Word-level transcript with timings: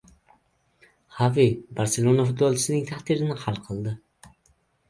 Xavi 1.17 1.45
“Barselona” 1.81 2.25
futbolchisining 2.31 2.89
taqdirini 2.93 3.39
hal 3.45 3.63
qildi 3.69 3.95